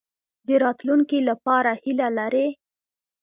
[0.47, 2.47] د راتلونکي لپاره هیله لرئ؟